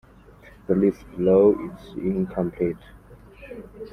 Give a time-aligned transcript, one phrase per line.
[0.65, 2.75] The list below is incomplete.